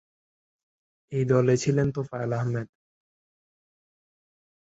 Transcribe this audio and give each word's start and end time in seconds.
এই 1.11 1.23
দলে 1.25 1.53
ছিলেন 1.57 1.87
তোফায়েল 1.95 2.31
আহমেদ। 2.33 2.67